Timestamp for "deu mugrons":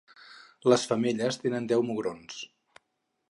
1.73-2.41